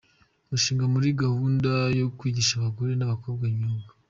Umushinga 0.45 0.85
muri 0.93 1.07
gahunda 1.23 1.71
yo 1.99 2.07
kwigisha 2.17 2.53
abagore 2.55 2.91
n’abakobwa 2.95 3.43
imyuga 3.53 3.91